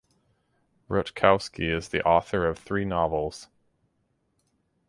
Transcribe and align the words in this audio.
Rutkowski 0.89 1.71
is 1.71 1.89
the 1.89 2.01
author 2.03 2.47
of 2.47 2.57
three 2.57 2.85
novels. 2.85 3.49